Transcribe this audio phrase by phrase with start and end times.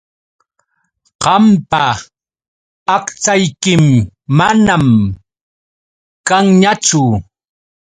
[1.23, 1.83] Qampa
[2.95, 3.83] aqchaykim
[4.37, 4.85] manam
[6.27, 7.01] kanñachu.